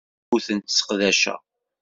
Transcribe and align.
Ur 0.33 0.39
tent-sseqdaceɣ. 0.45 1.39